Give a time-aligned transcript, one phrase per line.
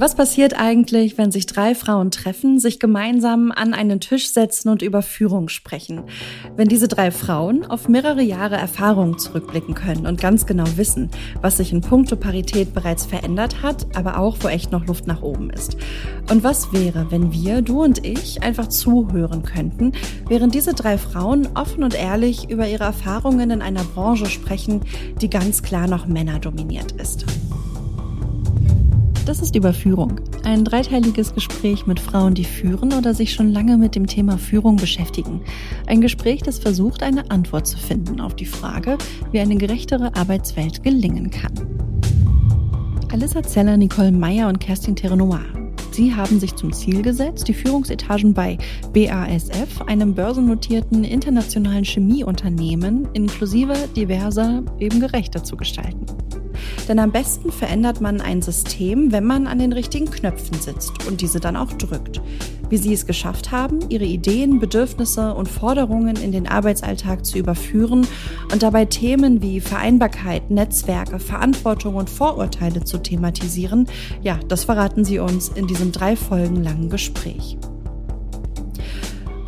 [0.00, 4.80] Was passiert eigentlich, wenn sich drei Frauen treffen, sich gemeinsam an einen Tisch setzen und
[4.80, 6.04] über Führung sprechen?
[6.54, 11.56] Wenn diese drei Frauen auf mehrere Jahre Erfahrung zurückblicken können und ganz genau wissen, was
[11.56, 15.50] sich in puncto Parität bereits verändert hat, aber auch wo echt noch Luft nach oben
[15.50, 15.76] ist.
[16.30, 19.94] Und was wäre, wenn wir, du und ich, einfach zuhören könnten,
[20.28, 24.82] während diese drei Frauen offen und ehrlich über ihre Erfahrungen in einer Branche sprechen,
[25.20, 27.26] die ganz klar noch Männer dominiert ist?
[29.28, 30.22] Das ist Überführung.
[30.44, 34.76] Ein dreiteiliges Gespräch mit Frauen, die führen oder sich schon lange mit dem Thema Führung
[34.76, 35.42] beschäftigen.
[35.86, 38.96] Ein Gespräch, das versucht, eine Antwort zu finden auf die Frage,
[39.30, 41.52] wie eine gerechtere Arbeitswelt gelingen kann.
[43.12, 45.44] Alissa Zeller, Nicole Meyer und Kerstin Terrenoir.
[45.90, 48.56] Sie haben sich zum Ziel gesetzt, die Führungsetagen bei
[48.94, 56.06] BASF, einem börsennotierten internationalen Chemieunternehmen, inklusive diverser eben gerechter zu gestalten.
[56.88, 61.20] Denn am besten verändert man ein System, wenn man an den richtigen Knöpfen sitzt und
[61.20, 62.20] diese dann auch drückt.
[62.70, 68.06] Wie sie es geschafft haben, ihre Ideen, Bedürfnisse und Forderungen in den Arbeitsalltag zu überführen
[68.52, 73.86] und dabei Themen wie Vereinbarkeit, Netzwerke, Verantwortung und Vorurteile zu thematisieren,
[74.22, 77.56] ja, das verraten sie uns in diesem drei Folgen langen Gespräch.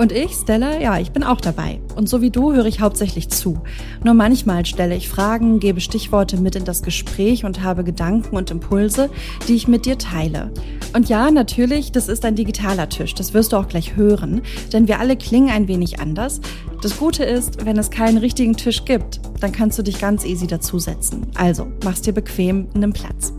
[0.00, 1.78] Und ich, Stella, ja, ich bin auch dabei.
[1.94, 3.60] Und so wie du höre ich hauptsächlich zu.
[4.02, 8.50] Nur manchmal stelle ich Fragen, gebe Stichworte mit in das Gespräch und habe Gedanken und
[8.50, 9.10] Impulse,
[9.46, 10.52] die ich mit dir teile.
[10.94, 14.40] Und ja, natürlich, das ist ein digitaler Tisch, das wirst du auch gleich hören,
[14.72, 16.40] denn wir alle klingen ein wenig anders.
[16.80, 20.46] Das Gute ist, wenn es keinen richtigen Tisch gibt, dann kannst du dich ganz easy
[20.46, 21.26] dazusetzen.
[21.34, 23.34] Also, mach's dir bequem, nimm Platz.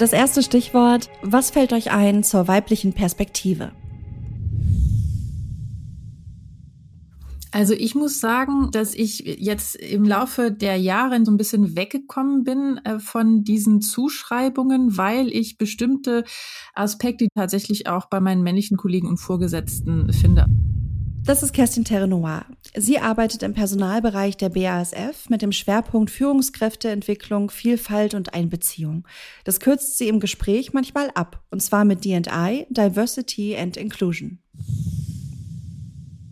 [0.00, 3.72] Das erste Stichwort, was fällt euch ein zur weiblichen Perspektive?
[7.50, 12.44] Also ich muss sagen, dass ich jetzt im Laufe der Jahre so ein bisschen weggekommen
[12.44, 16.24] bin äh, von diesen Zuschreibungen, weil ich bestimmte
[16.74, 20.46] Aspekte tatsächlich auch bei meinen männlichen Kollegen und Vorgesetzten finde.
[21.24, 22.46] Das ist Kerstin Terrenoir.
[22.76, 29.06] Sie arbeitet im Personalbereich der BASF mit dem Schwerpunkt Führungskräfteentwicklung, Vielfalt und Einbeziehung.
[29.44, 34.38] Das kürzt sie im Gespräch manchmal ab, und zwar mit D&I, Diversity and Inclusion.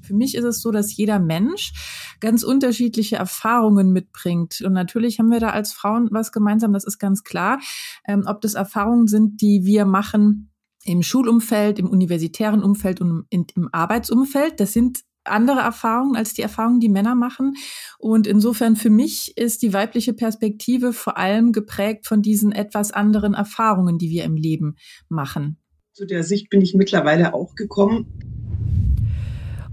[0.02, 1.72] Für mich ist es so, dass jeder Mensch
[2.20, 4.62] ganz unterschiedliche Erfahrungen mitbringt.
[4.62, 7.58] Und natürlich haben wir da als Frauen was gemeinsam, das ist ganz klar.
[8.06, 10.50] Ähm, ob das Erfahrungen sind, die wir machen,
[10.84, 14.58] im Schulumfeld, im universitären Umfeld und im Arbeitsumfeld.
[14.60, 15.00] Das sind
[15.30, 17.54] andere Erfahrungen als die Erfahrungen, die Männer machen.
[17.98, 23.34] Und insofern für mich ist die weibliche Perspektive vor allem geprägt von diesen etwas anderen
[23.34, 24.76] Erfahrungen, die wir im Leben
[25.08, 25.58] machen.
[25.92, 28.06] Zu der Sicht bin ich mittlerweile auch gekommen.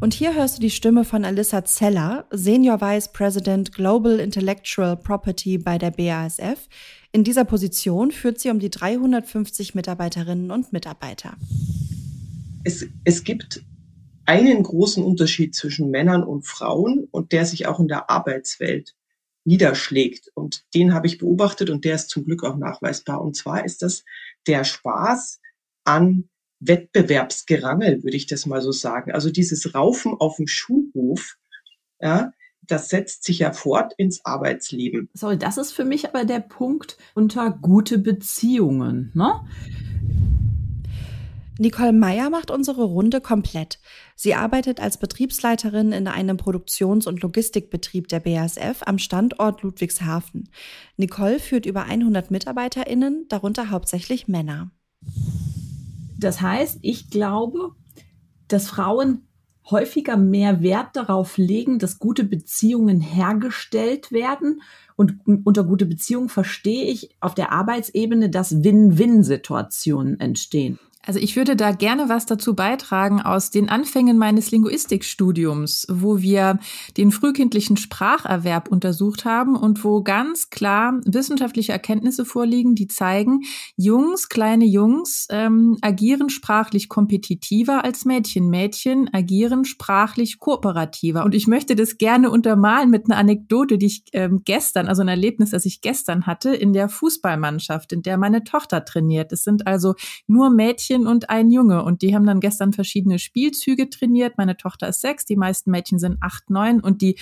[0.02, 5.58] Und hier hörst du die Stimme von Alyssa Zeller, Senior Vice President Global Intellectual Property
[5.58, 6.68] bei der BASF,
[7.12, 11.38] in dieser Position führt sie um die 350 Mitarbeiterinnen und Mitarbeiter.
[12.66, 13.64] Es, es gibt
[14.26, 18.96] einen großen Unterschied zwischen Männern und Frauen und der sich auch in der Arbeitswelt
[19.46, 20.32] niederschlägt.
[20.34, 23.22] Und den habe ich beobachtet und der ist zum Glück auch nachweisbar.
[23.22, 24.04] Und zwar ist das
[24.48, 25.40] der Spaß
[25.84, 29.12] an Wettbewerbsgerangel, würde ich das mal so sagen.
[29.12, 31.36] Also dieses Raufen auf dem Schulhof,
[32.00, 32.32] ja,
[32.62, 35.10] das setzt sich ja fort ins Arbeitsleben.
[35.14, 39.42] Sorry, das ist für mich aber der Punkt unter gute Beziehungen, ne?
[41.58, 43.80] Nicole Meyer macht unsere Runde komplett.
[44.16, 50.50] Sie arbeitet als Betriebsleiterin in einem Produktions- und Logistikbetrieb der BASF am Standort Ludwigshafen.
[50.98, 54.72] Nicole führt über 100 MitarbeiterInnen, darunter hauptsächlich Männer.
[56.18, 57.72] Das heißt, ich glaube,
[58.50, 59.28] dass Frauen
[59.70, 64.62] häufiger mehr Wert darauf legen, dass gute Beziehungen hergestellt werden.
[64.96, 70.80] Und unter gute Beziehungen verstehe ich auf der Arbeitsebene, dass Win-Win-Situationen entstehen.
[71.06, 76.60] Also ich würde da gerne was dazu beitragen aus den Anfängen meines Linguistikstudiums, wo wir
[76.98, 83.42] den frühkindlichen Spracherwerb untersucht haben und wo ganz klar wissenschaftliche Erkenntnisse vorliegen, die zeigen,
[83.76, 88.50] Jungs, kleine Jungs ähm, agieren sprachlich kompetitiver als Mädchen.
[88.50, 91.24] Mädchen agieren sprachlich kooperativer.
[91.24, 95.08] Und ich möchte das gerne untermalen mit einer Anekdote, die ich ähm, gestern, also ein
[95.08, 99.32] Erlebnis, das ich gestern hatte in der Fußballmannschaft, in der meine Tochter trainiert.
[99.32, 99.96] Es sind also
[100.28, 101.84] nur Mädchen, Mädchen und ein Junge.
[101.84, 104.38] Und die haben dann gestern verschiedene Spielzüge trainiert.
[104.38, 107.16] Meine Tochter ist sechs, die meisten Mädchen sind acht, neun und die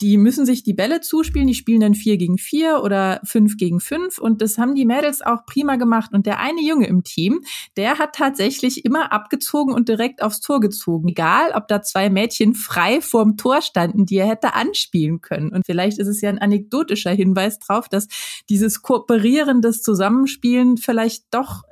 [0.00, 3.80] die müssen sich die Bälle zuspielen, die spielen dann vier gegen vier oder fünf gegen
[3.80, 6.12] fünf und das haben die Mädels auch prima gemacht.
[6.12, 7.40] Und der eine Junge im Team,
[7.76, 11.08] der hat tatsächlich immer abgezogen und direkt aufs Tor gezogen.
[11.08, 15.52] Egal, ob da zwei Mädchen frei vorm Tor standen, die er hätte anspielen können.
[15.52, 18.06] Und vielleicht ist es ja ein anekdotischer Hinweis drauf, dass
[18.48, 21.64] dieses kooperierendes Zusammenspielen vielleicht doch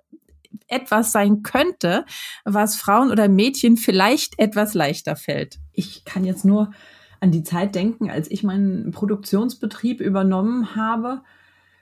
[0.68, 2.04] etwas sein könnte,
[2.44, 5.58] was Frauen oder Mädchen vielleicht etwas leichter fällt.
[5.72, 6.72] Ich kann jetzt nur
[7.20, 11.22] an die Zeit denken, als ich meinen Produktionsbetrieb übernommen habe.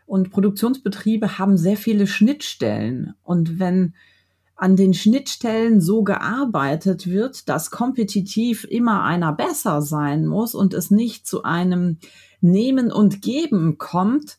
[0.06, 3.14] Und Produktionsbetriebe haben sehr viele Schnittstellen.
[3.22, 3.94] Und wenn
[4.56, 10.90] an den Schnittstellen so gearbeitet wird, dass kompetitiv immer einer besser sein muss und es
[10.90, 11.98] nicht zu einem
[12.40, 14.38] Nehmen und Geben kommt,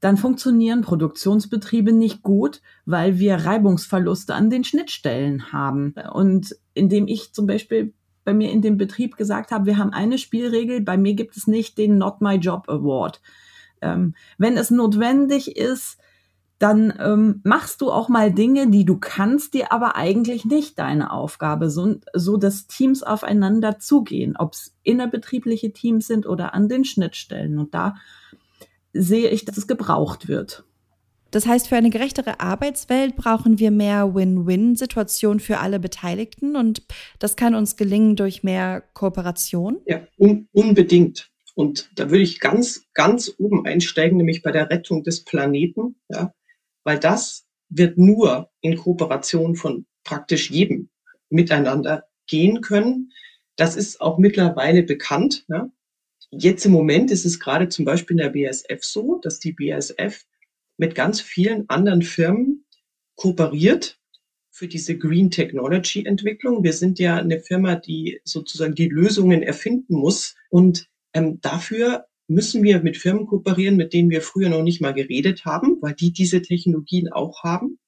[0.00, 5.94] dann funktionieren Produktionsbetriebe nicht gut, weil wir Reibungsverluste an den Schnittstellen haben.
[6.12, 7.92] Und indem ich zum Beispiel
[8.24, 11.46] bei mir in dem Betrieb gesagt habe, wir haben eine Spielregel, bei mir gibt es
[11.46, 13.20] nicht den Not My Job Award.
[13.80, 15.98] Ähm, wenn es notwendig ist,
[16.58, 21.12] dann ähm, machst du auch mal Dinge, die du kannst, die aber eigentlich nicht deine
[21.12, 26.84] Aufgabe sind, so dass Teams aufeinander zugehen, ob es innerbetriebliche Teams sind oder an den
[26.84, 27.58] Schnittstellen.
[27.58, 27.94] Und da
[28.92, 30.64] sehe ich, dass es gebraucht wird.
[31.30, 36.82] Das heißt, für eine gerechtere Arbeitswelt brauchen wir mehr Win-Win-Situationen für alle Beteiligten und
[37.18, 39.78] das kann uns gelingen durch mehr Kooperation?
[39.86, 41.30] Ja, un unbedingt.
[41.54, 46.32] Und da würde ich ganz, ganz oben einsteigen, nämlich bei der Rettung des Planeten, ja,
[46.84, 50.88] weil das wird nur in Kooperation von praktisch jedem
[51.28, 53.12] miteinander gehen können.
[53.56, 55.44] Das ist auch mittlerweile bekannt.
[55.48, 55.68] Ja.
[56.30, 60.24] Jetzt im Moment ist es gerade zum Beispiel in der BSF so, dass die BSF
[60.76, 62.66] mit ganz vielen anderen Firmen
[63.16, 63.98] kooperiert
[64.50, 66.62] für diese Green Technology Entwicklung.
[66.62, 70.34] Wir sind ja eine Firma, die sozusagen die Lösungen erfinden muss.
[70.50, 74.92] Und ähm, dafür müssen wir mit Firmen kooperieren, mit denen wir früher noch nicht mal
[74.92, 77.78] geredet haben, weil die diese Technologien auch haben.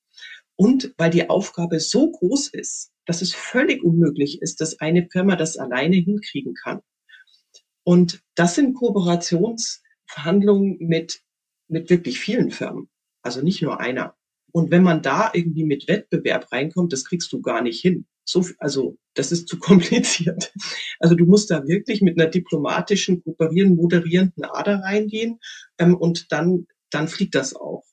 [0.56, 5.36] Und weil die Aufgabe so groß ist, dass es völlig unmöglich ist, dass eine Firma
[5.36, 6.80] das alleine hinkriegen kann.
[7.84, 11.22] Und das sind Kooperationsverhandlungen mit
[11.70, 12.88] mit wirklich vielen Firmen,
[13.22, 14.16] also nicht nur einer.
[14.52, 18.06] Und wenn man da irgendwie mit Wettbewerb reinkommt, das kriegst du gar nicht hin.
[18.24, 20.52] So, also das ist zu kompliziert.
[20.98, 25.38] Also du musst da wirklich mit einer diplomatischen, kooperierenden, moderierenden Ader reingehen
[25.78, 27.84] ähm, und dann, dann fliegt das auch.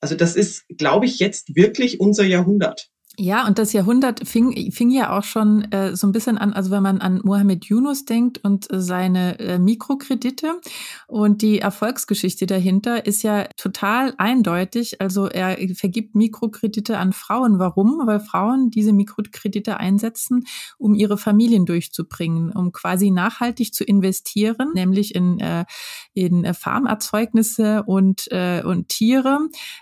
[0.00, 2.90] Also das ist, glaube ich, jetzt wirklich unser Jahrhundert.
[3.18, 6.70] Ja, und das Jahrhundert fing, fing ja auch schon äh, so ein bisschen an, also
[6.70, 10.60] wenn man an Mohammed Yunus denkt und seine äh, Mikrokredite
[11.06, 15.00] und die Erfolgsgeschichte dahinter ist ja total eindeutig.
[15.00, 17.58] Also er vergibt Mikrokredite an Frauen.
[17.58, 18.02] Warum?
[18.04, 20.44] Weil Frauen diese Mikrokredite einsetzen,
[20.76, 25.64] um ihre Familien durchzubringen, um quasi nachhaltig zu investieren, nämlich in, äh,
[26.12, 29.38] in Farmerzeugnisse und, äh, und Tiere,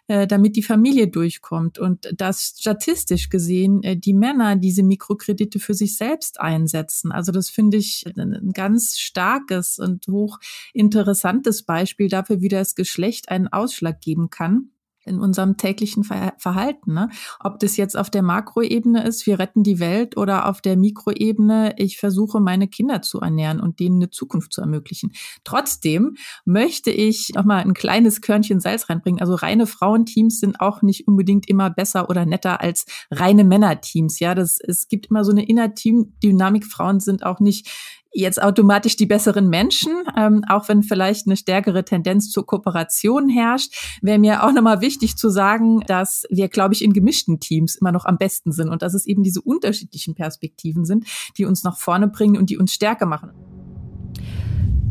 [0.07, 1.81] äh, damit die Familie durchkommt.
[1.81, 7.13] Und das statistisch statistisch gesehen äh, die Männer diese Mikrokredite für sich selbst einsetzen.
[7.13, 13.49] Also das finde ich ein ganz starkes und hochinteressantes Beispiel dafür, wie das Geschlecht einen
[13.49, 14.71] Ausschlag geben kann
[15.07, 16.95] in unserem täglichen Verhalten.
[16.95, 17.11] Ne?
[17.41, 21.75] Ob das jetzt auf der Makroebene ist, wir retten die Welt, oder auf der Mikroebene,
[21.77, 25.13] ich versuche meine Kinder zu ernähren und denen eine Zukunft zu ermöglichen.
[25.45, 29.21] Trotzdem möchte ich noch mal ein kleines Körnchen Salz reinbringen.
[29.21, 34.21] Also reine Frauenteams sind auch nicht unbedingt immer besser oder netter als reine Männerteams.
[34.21, 36.65] Ja, das es gibt immer so eine Innerteam-Dynamik.
[36.65, 37.69] Frauen sind auch nicht
[38.15, 43.99] jetzt automatisch die besseren Menschen, ähm, auch wenn vielleicht eine stärkere Tendenz zur Kooperation herrscht,
[44.01, 47.93] wäre mir auch nochmal wichtig zu sagen, dass wir, glaube ich, in gemischten Teams immer
[47.93, 51.07] noch am besten sind und dass es eben diese unterschiedlichen Perspektiven sind,
[51.37, 53.33] die uns nach vorne bringen und die uns stärker machen.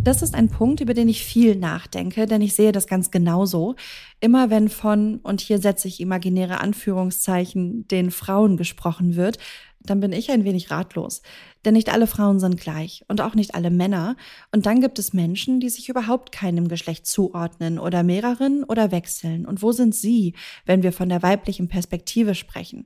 [0.04, 3.76] Das ist ein Punkt, über den ich viel nachdenke, denn ich sehe das ganz genauso.
[4.20, 9.38] Immer wenn von, und hier setze ich imaginäre Anführungszeichen, den Frauen gesprochen wird,
[9.86, 11.22] dann bin ich ein wenig ratlos.
[11.66, 14.16] Denn nicht alle Frauen sind gleich und auch nicht alle Männer.
[14.52, 19.46] Und dann gibt es Menschen, die sich überhaupt keinem Geschlecht zuordnen oder mehreren oder wechseln.
[19.46, 20.34] Und wo sind sie,
[20.66, 22.86] wenn wir von der weiblichen Perspektive sprechen?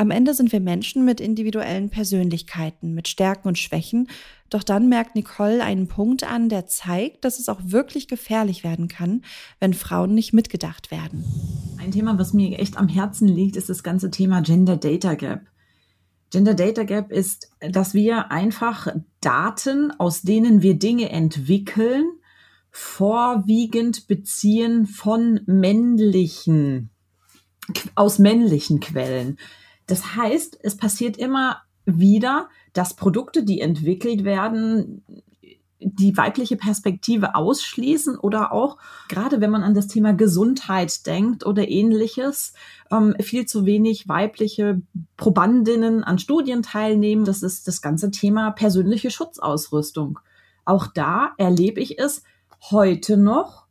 [0.00, 4.08] Am Ende sind wir Menschen mit individuellen Persönlichkeiten, mit Stärken und Schwächen.
[4.48, 8.88] Doch dann merkt Nicole einen Punkt an, der zeigt, dass es auch wirklich gefährlich werden
[8.88, 9.22] kann,
[9.58, 11.24] wenn Frauen nicht mitgedacht werden.
[11.78, 15.42] Ein Thema, was mir echt am Herzen liegt, ist das ganze Thema Gender Data Gap.
[16.30, 18.88] Gender Data Gap ist, dass wir einfach
[19.20, 22.04] Daten, aus denen wir Dinge entwickeln,
[22.70, 26.90] vorwiegend beziehen von männlichen,
[27.96, 29.38] aus männlichen Quellen.
[29.86, 35.04] Das heißt, es passiert immer wieder, dass Produkte, die entwickelt werden,
[35.80, 41.68] die weibliche Perspektive ausschließen oder auch, gerade wenn man an das Thema Gesundheit denkt oder
[41.68, 42.52] ähnliches,
[42.90, 44.82] ähm, viel zu wenig weibliche
[45.16, 47.24] Probandinnen an Studien teilnehmen.
[47.24, 50.20] Das ist das ganze Thema persönliche Schutzausrüstung.
[50.64, 52.22] Auch da erlebe ich es
[52.70, 53.66] heute noch,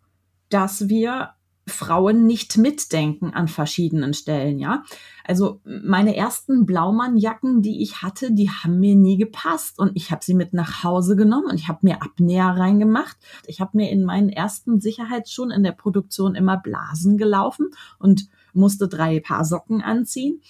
[0.49, 1.29] dass wir
[1.69, 4.83] Frauen nicht mitdenken an verschiedenen Stellen, ja.
[5.23, 10.23] Also meine ersten Blaumannjacken, die ich hatte, die haben mir nie gepasst und ich habe
[10.23, 13.17] sie mit nach Hause genommen und ich habe mir Abnäher reingemacht.
[13.45, 17.67] Ich habe mir in meinen ersten Sicherheitsschuhen in der Produktion immer Blasen gelaufen
[17.99, 20.41] und musste drei Paar Socken anziehen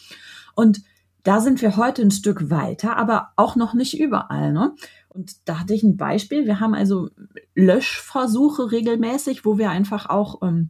[0.55, 0.81] und
[1.23, 4.53] da sind wir heute ein Stück weiter, aber auch noch nicht überall.
[4.53, 4.73] Ne?
[5.09, 6.45] Und da hatte ich ein Beispiel.
[6.45, 7.09] Wir haben also
[7.55, 10.69] Löschversuche regelmäßig, wo wir einfach auch ähm,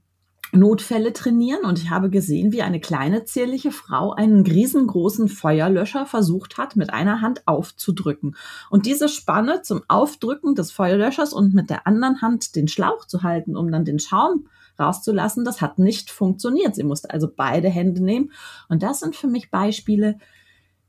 [0.51, 6.57] Notfälle trainieren und ich habe gesehen, wie eine kleine zierliche Frau einen riesengroßen Feuerlöscher versucht
[6.57, 8.35] hat, mit einer Hand aufzudrücken.
[8.69, 13.23] Und diese Spanne zum Aufdrücken des Feuerlöschers und mit der anderen Hand den Schlauch zu
[13.23, 14.47] halten, um dann den Schaum
[14.79, 16.75] rauszulassen, das hat nicht funktioniert.
[16.75, 18.31] Sie musste also beide Hände nehmen.
[18.69, 20.17] Und das sind für mich Beispiele,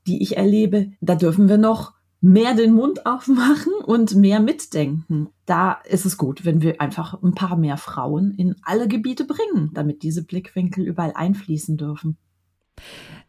[0.06, 0.92] die ich erlebe.
[1.00, 5.28] Da dürfen wir noch mehr den Mund aufmachen und mehr mitdenken.
[5.46, 9.70] Da ist es gut, wenn wir einfach ein paar mehr Frauen in alle Gebiete bringen,
[9.74, 12.18] damit diese Blickwinkel überall einfließen dürfen.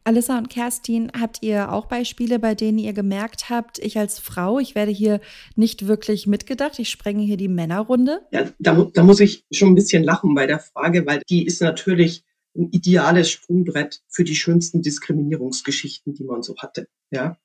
[0.03, 4.57] Alissa und Kerstin, habt ihr auch Beispiele, bei denen ihr gemerkt habt, ich als Frau,
[4.57, 5.21] ich werde hier
[5.55, 8.21] nicht wirklich mitgedacht, ich sprenge hier die Männerrunde?
[8.31, 11.61] Ja, da, da muss ich schon ein bisschen lachen bei der Frage, weil die ist
[11.61, 12.23] natürlich
[12.55, 16.87] ein ideales Sprungbrett für die schönsten Diskriminierungsgeschichten, die man so hatte.
[17.11, 17.37] Ja.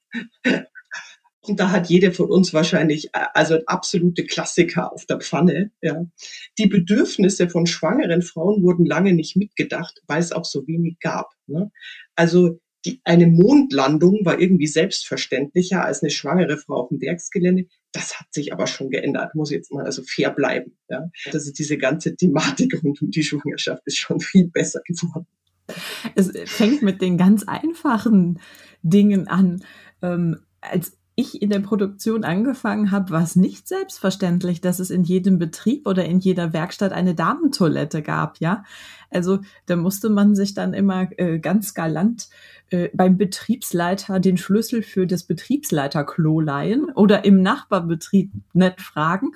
[1.49, 5.71] Und da hat jede von uns wahrscheinlich äh, also absolute Klassiker auf der Pfanne.
[5.83, 6.05] Ja.
[6.59, 11.31] Die Bedürfnisse von schwangeren Frauen wurden lange nicht mitgedacht, weil es auch so wenig gab.
[11.47, 11.71] Ne?
[12.15, 17.67] Also die, eine Mondlandung war irgendwie selbstverständlicher als eine schwangere Frau auf dem Werksgelände.
[17.93, 20.77] Das hat sich aber schon geändert, muss jetzt mal also fair bleiben.
[20.89, 21.11] Ja.
[21.33, 25.27] Also diese ganze Thematik rund um die Schwangerschaft ist schon viel besser geworden.
[26.15, 28.39] Es fängt mit den ganz einfachen
[28.83, 29.65] Dingen an.
[30.01, 35.03] Ähm, als ich in der Produktion angefangen habe, war es nicht selbstverständlich, dass es in
[35.03, 38.65] jedem Betrieb oder in jeder Werkstatt eine Damentoilette gab, ja.
[39.11, 42.29] Also da musste man sich dann immer äh, ganz galant
[42.69, 49.31] äh, beim Betriebsleiter den Schlüssel für das Betriebsleiterklo leihen oder im Nachbarbetrieb nett fragen.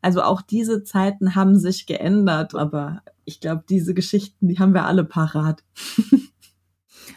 [0.00, 4.86] Also auch diese Zeiten haben sich geändert, aber ich glaube, diese Geschichten, die haben wir
[4.86, 5.62] alle parat.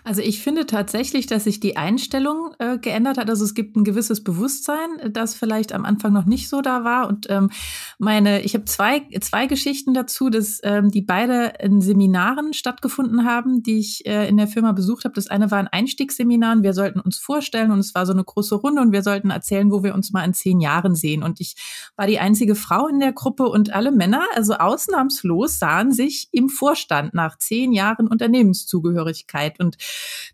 [0.03, 3.29] Also ich finde tatsächlich, dass sich die Einstellung äh, geändert hat.
[3.29, 7.07] Also es gibt ein gewisses Bewusstsein, das vielleicht am Anfang noch nicht so da war.
[7.07, 7.49] Und ähm,
[7.97, 13.63] meine, ich habe zwei, zwei Geschichten dazu, dass ähm, die beide in Seminaren stattgefunden haben,
[13.63, 15.15] die ich äh, in der Firma besucht habe.
[15.15, 18.23] Das eine war ein Einstiegsseminar und wir sollten uns vorstellen und es war so eine
[18.23, 21.23] große Runde und wir sollten erzählen, wo wir uns mal in zehn Jahren sehen.
[21.23, 21.55] Und ich
[21.95, 26.49] war die einzige Frau in der Gruppe und alle Männer, also ausnahmslos, sahen sich im
[26.49, 29.59] Vorstand nach zehn Jahren Unternehmenszugehörigkeit.
[29.59, 29.77] Und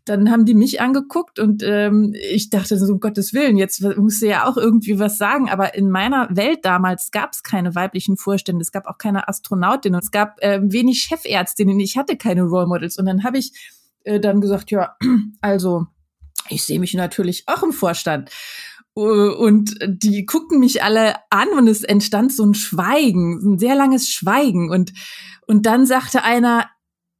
[0.06, 4.20] dann haben die mich angeguckt und ähm, ich dachte so, um Gottes Willen, jetzt muss
[4.20, 5.50] sie ja auch irgendwie was sagen.
[5.50, 10.00] Aber in meiner Welt damals gab es keine weiblichen Vorstände, es gab auch keine Astronautinnen,
[10.00, 12.98] es gab äh, wenig Chefärztinnen, ich hatte keine Role Models.
[12.98, 13.74] Und dann habe ich
[14.04, 14.96] äh, dann gesagt, ja,
[15.42, 15.88] also
[16.50, 18.30] ich sehe mich natürlich auch im Vorstand.
[18.94, 24.10] Und die guckten mich alle an und es entstand so ein Schweigen, ein sehr langes
[24.10, 24.72] Schweigen.
[24.72, 24.94] Und,
[25.48, 26.70] und dann sagte einer,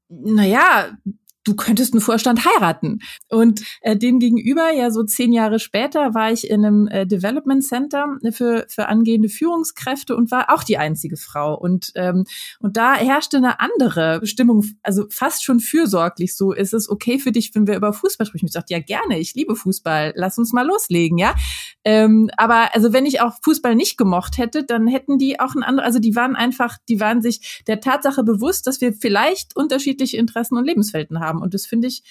[0.08, 0.98] na ja,
[1.46, 3.00] du könntest einen Vorstand heiraten.
[3.30, 7.64] Und äh, dem gegenüber, ja so zehn Jahre später, war ich in einem äh, Development
[7.64, 11.58] Center für, für angehende Führungskräfte und war auch die einzige Frau.
[11.58, 12.26] Und, ähm,
[12.60, 16.36] und da herrschte eine andere Bestimmung, also fast schon fürsorglich.
[16.36, 18.48] So ist es okay für dich, wenn wir über Fußball sprechen.
[18.48, 21.36] Ich sagte, ja gerne, ich liebe Fußball, lass uns mal loslegen, ja.
[21.84, 25.62] Ähm, aber also wenn ich auch Fußball nicht gemocht hätte, dann hätten die auch ein
[25.62, 30.18] anderes, also die waren einfach, die waren sich der Tatsache bewusst, dass wir vielleicht unterschiedliche
[30.18, 31.35] Interessen und Lebenswelten haben.
[31.42, 32.04] Und das finde ich,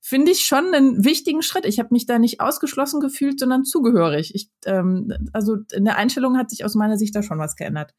[0.00, 1.66] finde ich schon einen wichtigen Schritt.
[1.66, 4.34] Ich habe mich da nicht ausgeschlossen gefühlt, sondern zugehörig.
[4.34, 7.92] Ich, ähm, also in der Einstellung hat sich aus meiner Sicht da schon was geändert.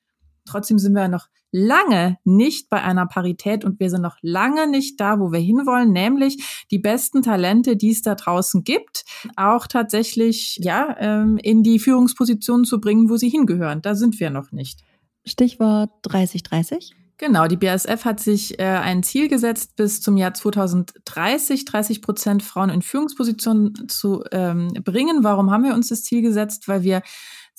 [0.48, 5.00] Trotzdem sind wir noch lange nicht bei einer Parität und wir sind noch lange nicht
[5.00, 9.04] da, wo wir hinwollen, nämlich die besten Talente, die es da draußen gibt,
[9.36, 13.82] auch tatsächlich ja ähm, in die Führungspositionen zu bringen, wo sie hingehören.
[13.82, 14.82] Da sind wir noch nicht.
[15.26, 16.96] Stichwort 3030.
[17.20, 22.44] Genau, die BASF hat sich äh, ein Ziel gesetzt, bis zum Jahr 2030 30 Prozent
[22.44, 25.24] Frauen in Führungspositionen zu ähm, bringen.
[25.24, 26.68] Warum haben wir uns das Ziel gesetzt?
[26.68, 27.02] Weil wir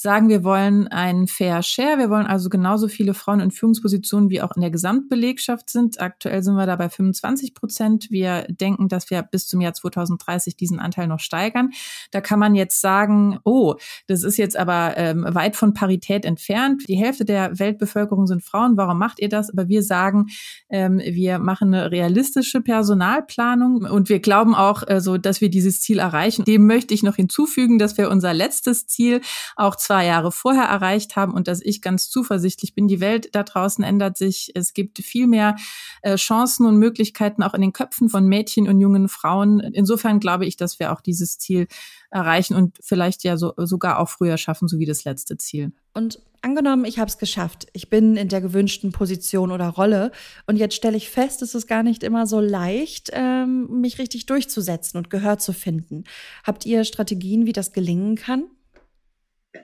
[0.01, 1.99] sagen, wir wollen einen Fair Share.
[1.99, 6.01] Wir wollen also genauso viele Frauen in Führungspositionen wie auch in der Gesamtbelegschaft sind.
[6.01, 8.07] Aktuell sind wir da bei 25 Prozent.
[8.09, 11.71] Wir denken, dass wir bis zum Jahr 2030 diesen Anteil noch steigern.
[12.13, 13.75] Da kann man jetzt sagen, oh,
[14.07, 16.85] das ist jetzt aber ähm, weit von Parität entfernt.
[16.87, 18.77] Die Hälfte der Weltbevölkerung sind Frauen.
[18.77, 19.51] Warum macht ihr das?
[19.51, 20.27] Aber wir sagen,
[20.71, 25.81] ähm, wir machen eine realistische Personalplanung und wir glauben auch äh, so, dass wir dieses
[25.81, 26.45] Ziel erreichen.
[26.45, 29.23] Dem möchte ich noch hinzufügen, dass wir unser letztes Ziel
[29.57, 32.89] auch zwei Jahre vorher erreicht haben und dass ich ganz zuversichtlich bin.
[32.89, 34.53] Die Welt da draußen ändert sich.
[34.55, 35.57] Es gibt viel mehr
[36.03, 39.61] äh, Chancen und Möglichkeiten auch in den Köpfen von Mädchen und jungen Frauen.
[39.61, 41.69] Insofern glaube ich, dass wir auch dieses Ziel
[42.11, 45.73] erreichen und vielleicht ja so, sogar auch früher schaffen, so wie das letzte Ziel.
[45.95, 47.69] Und angenommen, ich habe es geschafft.
[47.73, 50.13] Ich bin in der gewünschten Position oder Rolle
[50.47, 54.27] und jetzt stelle ich fest, es ist gar nicht immer so leicht, ähm, mich richtig
[54.27, 56.05] durchzusetzen und Gehör zu finden.
[56.45, 58.45] Habt ihr Strategien, wie das gelingen kann?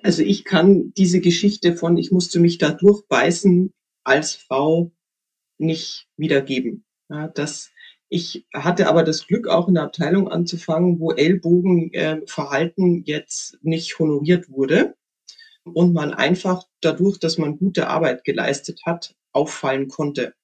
[0.02, 3.72] Also ich kann diese Geschichte von, ich musste mich da durchbeißen
[4.04, 4.92] als Frau
[5.58, 6.84] nicht wiedergeben.
[7.10, 7.70] Ja, das,
[8.08, 13.98] ich hatte aber das Glück, auch in der Abteilung anzufangen, wo Ellbogenverhalten äh, jetzt nicht
[13.98, 14.94] honoriert wurde
[15.64, 20.34] und man einfach dadurch, dass man gute Arbeit geleistet hat, auffallen konnte.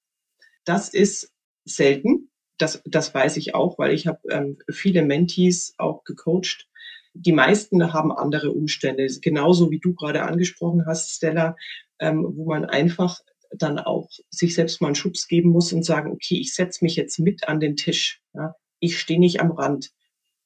[0.65, 1.31] Das ist
[1.65, 2.29] selten.
[2.57, 6.67] Das, das weiß ich auch, weil ich habe ähm, viele Mentees auch gecoacht,
[7.13, 11.55] die meisten haben andere Umstände, genauso wie du gerade angesprochen hast, Stella,
[11.99, 13.19] ähm, wo man einfach
[13.53, 16.95] dann auch sich selbst mal einen Schubs geben muss und sagen, okay, ich setze mich
[16.95, 18.21] jetzt mit an den Tisch.
[18.33, 18.55] Ja?
[18.79, 19.91] Ich stehe nicht am Rand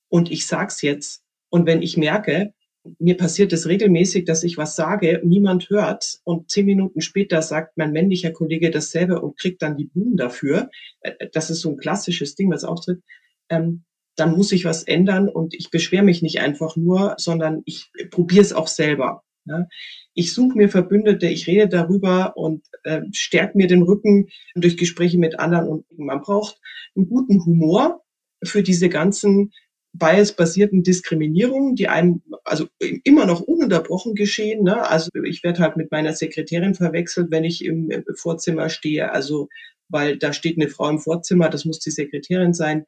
[0.10, 1.24] und ich sag's jetzt.
[1.50, 2.54] Und wenn ich merke,
[3.00, 7.78] mir passiert es regelmäßig, dass ich was sage, niemand hört und zehn Minuten später sagt
[7.78, 10.70] mein männlicher Kollege dasselbe und kriegt dann die Blumen dafür.
[11.02, 13.02] Äh, das ist so ein klassisches Ding, was auftritt.
[13.50, 13.84] Ähm,
[14.16, 18.42] dann muss ich was ändern und ich beschwere mich nicht einfach nur, sondern ich probiere
[18.42, 19.24] es auch selber.
[19.46, 19.68] Ja.
[20.14, 25.20] Ich suche mir Verbündete, ich rede darüber und äh, stärke mir den Rücken durch Gespräche
[25.20, 26.60] mit anderen und man braucht
[26.96, 28.02] einen guten Humor
[28.44, 29.52] für diese ganzen
[29.94, 32.68] bias-basierten Diskriminierungen, die einem also
[33.04, 34.64] immer noch ununterbrochen geschehen.
[34.64, 34.88] Ne?
[34.90, 39.12] Also ich werde halt mit meiner Sekretärin verwechselt, wenn ich im Vorzimmer stehe.
[39.12, 39.48] Also
[39.88, 42.86] weil da steht eine Frau im Vorzimmer, das muss die Sekretärin sein.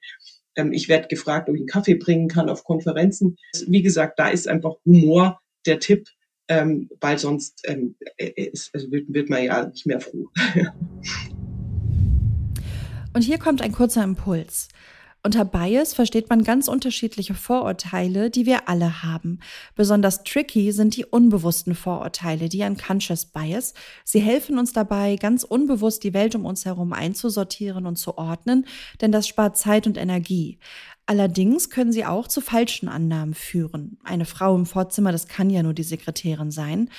[0.58, 3.38] Ähm, ich werde gefragt, ob ich einen Kaffee bringen kann auf Konferenzen.
[3.68, 6.10] Wie gesagt, da ist einfach Humor der Tipp,
[6.50, 10.28] ähm, weil sonst ähm, äh, ist, also wird, wird man ja nicht mehr froh.
[13.14, 14.68] Und hier kommt ein kurzer Impuls.
[15.28, 19.42] Unter Bias versteht man ganz unterschiedliche Vorurteile, die wir alle haben.
[19.76, 23.74] Besonders tricky sind die unbewussten Vorurteile, die Unconscious Bias.
[24.06, 28.68] Sie helfen uns dabei, ganz unbewusst die Welt um uns herum einzusortieren und zu ordnen,
[29.02, 30.60] denn das spart Zeit und Energie.
[31.08, 33.98] Allerdings können sie auch zu falschen Annahmen führen.
[34.06, 36.90] Eine Frau im Vorzimmer, das kann ja nur die Sekretärin sein.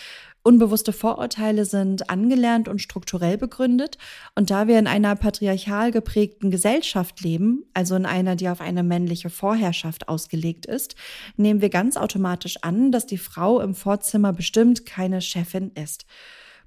[0.43, 3.99] Unbewusste Vorurteile sind angelernt und strukturell begründet.
[4.35, 8.83] Und da wir in einer patriarchal geprägten Gesellschaft leben, also in einer, die auf eine
[8.83, 10.95] männliche Vorherrschaft ausgelegt ist,
[11.37, 16.07] nehmen wir ganz automatisch an, dass die Frau im Vorzimmer bestimmt keine Chefin ist.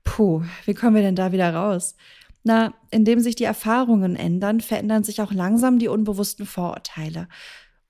[0.04, 1.96] Puh, wie kommen wir denn da wieder raus?
[2.44, 7.28] Na, indem sich die Erfahrungen ändern, verändern sich auch langsam die unbewussten Vorurteile.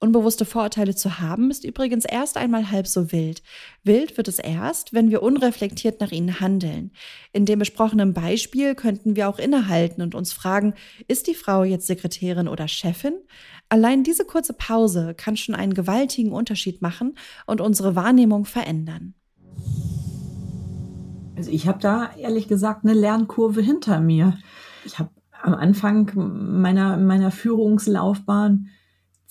[0.03, 3.43] Unbewusste Vorurteile zu haben, ist übrigens erst einmal halb so wild.
[3.83, 6.89] Wild wird es erst, wenn wir unreflektiert nach ihnen handeln.
[7.33, 10.73] In dem besprochenen Beispiel könnten wir auch innehalten und uns fragen,
[11.07, 13.13] ist die Frau jetzt Sekretärin oder Chefin?
[13.69, 17.13] Allein diese kurze Pause kann schon einen gewaltigen Unterschied machen
[17.45, 19.13] und unsere Wahrnehmung verändern.
[21.37, 24.39] Also ich habe da ehrlich gesagt eine Lernkurve hinter mir.
[24.83, 25.11] Ich habe
[25.43, 28.69] am Anfang meiner, meiner Führungslaufbahn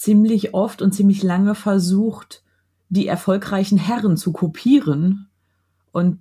[0.01, 2.43] ziemlich oft und ziemlich lange versucht,
[2.89, 5.29] die erfolgreichen Herren zu kopieren.
[5.93, 6.19] Und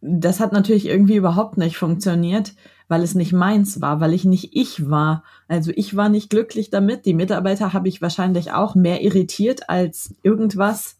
[0.00, 2.54] das hat natürlich irgendwie überhaupt nicht funktioniert,
[2.88, 5.22] weil es nicht meins war, weil ich nicht ich war.
[5.46, 7.06] Also ich war nicht glücklich damit.
[7.06, 10.98] Die Mitarbeiter habe ich wahrscheinlich auch mehr irritiert als irgendwas.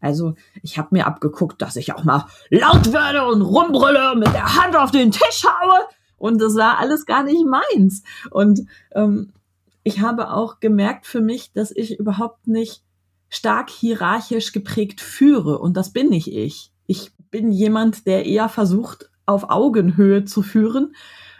[0.00, 4.54] Also ich habe mir abgeguckt, dass ich auch mal laut werde und rumbrülle, mit der
[4.54, 5.80] Hand auf den Tisch haue.
[6.16, 8.04] Und das war alles gar nicht meins.
[8.30, 8.60] Und
[8.94, 9.32] ähm,
[9.82, 12.82] ich habe auch gemerkt für mich, dass ich überhaupt nicht
[13.28, 15.58] stark hierarchisch geprägt führe.
[15.58, 16.72] Und das bin nicht ich.
[16.86, 20.94] Ich bin jemand, der eher versucht, auf Augenhöhe zu führen.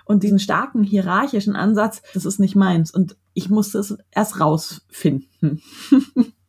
[0.04, 2.90] Und diesen starken hierarchischen Ansatz, das ist nicht meins.
[2.92, 5.62] Und ich musste es erst rausfinden.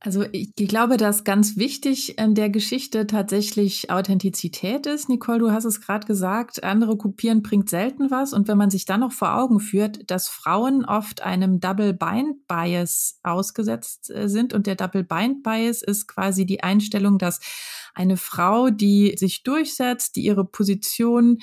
[0.00, 5.08] Also ich glaube, dass ganz wichtig in der Geschichte tatsächlich Authentizität ist.
[5.08, 8.32] Nicole, du hast es gerade gesagt, andere kopieren bringt selten was.
[8.32, 12.46] Und wenn man sich dann noch vor Augen führt, dass Frauen oft einem Double Bind
[12.46, 17.40] Bias ausgesetzt äh, sind und der Double Bind Bias ist quasi die Einstellung, dass
[17.92, 21.38] eine Frau, die sich durchsetzt, die ihre Position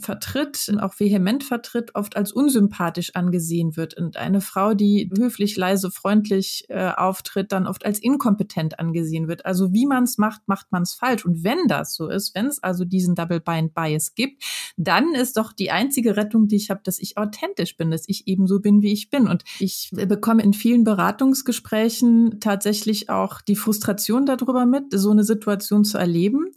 [0.00, 3.94] vertritt, auch vehement vertritt, oft als unsympathisch angesehen wird.
[3.94, 9.46] Und eine Frau, die höflich, leise, freundlich äh, auftritt, dann oft als inkompetent angesehen wird.
[9.46, 11.24] Also wie man es macht, macht man es falsch.
[11.24, 14.42] Und wenn das so ist, wenn es also diesen Double Bind Bias gibt,
[14.76, 18.26] dann ist doch die einzige Rettung, die ich habe, dass ich authentisch bin, dass ich
[18.26, 19.28] eben so bin, wie ich bin.
[19.28, 25.84] Und ich bekomme in vielen Beratungsgesprächen tatsächlich auch die Frustration darüber mit, so eine Situation
[25.84, 26.52] zu erleben.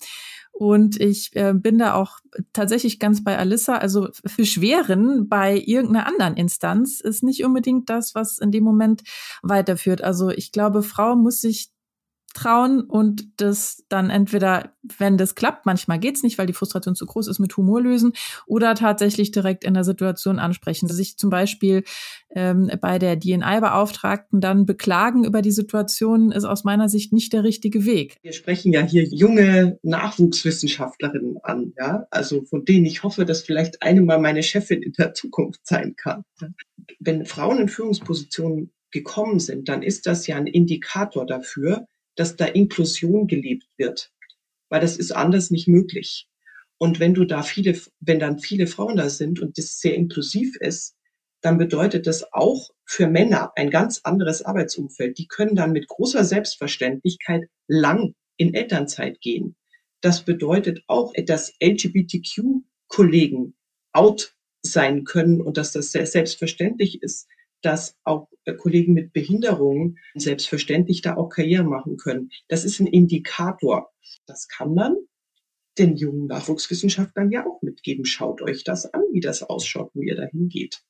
[0.62, 2.19] Und ich äh, bin da auch
[2.54, 3.78] tatsächlich ganz bei Alissa.
[3.78, 9.02] Also Beschweren bei irgendeiner anderen Instanz ist nicht unbedingt das, was in dem Moment
[9.41, 10.04] weiterführt.
[10.04, 11.71] Also ich glaube, Frau muss sich
[12.33, 17.05] trauen und das dann entweder, wenn das klappt, manchmal geht's nicht, weil die Frustration zu
[17.05, 18.13] groß ist, mit Humor lösen
[18.45, 20.87] oder tatsächlich direkt in der Situation ansprechen.
[20.87, 21.83] Sich zum Beispiel
[22.33, 27.43] ähm, bei der DNI-Beauftragten dann beklagen über die Situation, ist aus meiner Sicht nicht der
[27.43, 28.17] richtige Weg.
[28.21, 33.81] Wir sprechen ja hier junge Nachwuchswissenschaftlerinnen an, ja, also von denen ich hoffe, dass vielleicht
[33.81, 36.23] eine mal meine Chefin in der Zukunft sein kann.
[36.99, 42.45] Wenn Frauen in Führungspositionen gekommen sind, dann ist das ja ein Indikator dafür, dass da
[42.45, 44.12] Inklusion gelebt wird,
[44.69, 46.28] weil das ist anders nicht möglich.
[46.78, 50.56] Und wenn du da viele, wenn dann viele Frauen da sind und das sehr inklusiv
[50.60, 50.95] ist,
[51.41, 55.17] dann bedeutet das auch für Männer ein ganz anderes Arbeitsumfeld.
[55.17, 59.56] Die können dann mit großer Selbstverständlichkeit lang in Elternzeit gehen.
[60.02, 63.56] Das bedeutet auch, dass LGBTQ-Kollegen
[63.93, 67.28] out sein können und dass das sehr selbstverständlich ist,
[67.62, 72.30] dass auch äh, Kollegen mit Behinderungen selbstverständlich da auch Karriere machen können.
[72.47, 73.91] Das ist ein Indikator.
[74.26, 74.95] Das kann man
[75.78, 78.06] den jungen Nachwuchswissenschaftlern ja auch mitgeben.
[78.06, 80.84] Schaut euch das an, wie das ausschaut, wo ihr dahin geht.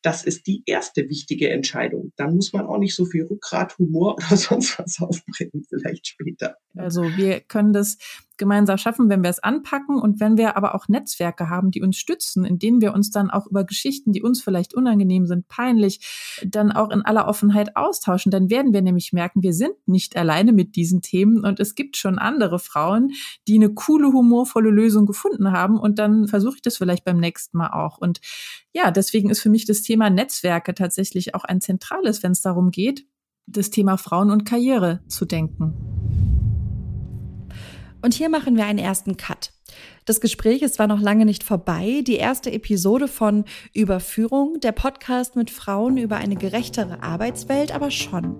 [0.00, 2.12] Das ist die erste wichtige Entscheidung.
[2.16, 6.56] Dann muss man auch nicht so viel Rückgrat, Humor oder sonst was aufbringen, vielleicht später.
[6.76, 7.98] Also wir können das
[8.38, 11.96] gemeinsam schaffen, wenn wir es anpacken und wenn wir aber auch Netzwerke haben, die uns
[11.96, 16.00] stützen, in denen wir uns dann auch über Geschichten, die uns vielleicht unangenehm sind, peinlich,
[16.46, 18.30] dann auch in aller Offenheit austauschen.
[18.30, 21.96] Dann werden wir nämlich merken, wir sind nicht alleine mit diesen Themen und es gibt
[21.96, 23.10] schon andere Frauen,
[23.46, 27.58] die eine coole, humorvolle Lösung gefunden haben und dann versuche ich das vielleicht beim nächsten
[27.58, 27.98] Mal auch.
[27.98, 28.20] Und
[28.72, 32.70] ja, deswegen ist für mich das Thema Netzwerke tatsächlich auch ein zentrales, wenn es darum
[32.70, 33.06] geht,
[33.46, 35.97] das Thema Frauen und Karriere zu denken.
[38.00, 39.52] Und hier machen wir einen ersten Cut.
[40.04, 45.36] Das Gespräch ist zwar noch lange nicht vorbei, die erste Episode von Überführung, der Podcast
[45.36, 48.36] mit Frauen über eine gerechtere Arbeitswelt, aber schon.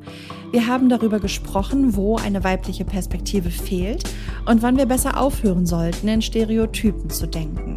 [0.52, 4.04] Wir haben darüber gesprochen, wo eine weibliche Perspektive fehlt
[4.46, 7.76] und wann wir besser aufhören sollten, in Stereotypen zu denken.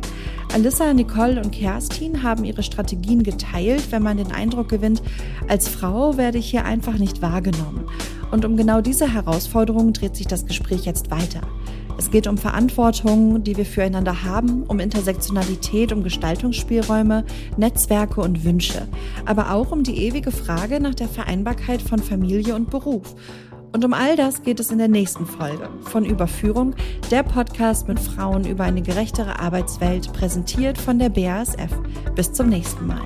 [0.53, 5.01] Alissa, Nicole und Kerstin haben ihre Strategien geteilt, wenn man den Eindruck gewinnt,
[5.47, 7.85] als Frau werde ich hier einfach nicht wahrgenommen.
[8.31, 11.41] Und um genau diese Herausforderung dreht sich das Gespräch jetzt weiter.
[12.01, 17.25] Es geht um Verantwortung, die wir füreinander haben, um Intersektionalität, um Gestaltungsspielräume,
[17.57, 18.87] Netzwerke und Wünsche,
[19.27, 23.15] aber auch um die ewige Frage nach der Vereinbarkeit von Familie und Beruf.
[23.71, 26.73] Und um all das geht es in der nächsten Folge von Überführung,
[27.11, 31.71] der Podcast mit Frauen über eine gerechtere Arbeitswelt, präsentiert von der BASF.
[32.15, 33.03] Bis zum nächsten Mal.